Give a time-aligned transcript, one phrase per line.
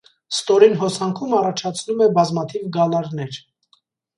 [0.35, 3.39] Ստորին հոսանքում առաջացնում է բազմաթիվ գալարներ։